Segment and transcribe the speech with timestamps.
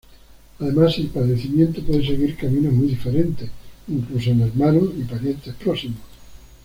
[0.57, 3.51] Además el padecimiento puede seguir caminos muy diferentes,
[3.87, 5.99] incluso en hermanos y parientes próximos.